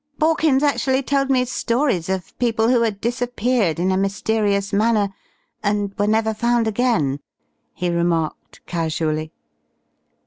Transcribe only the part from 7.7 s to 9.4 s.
he remarked casually.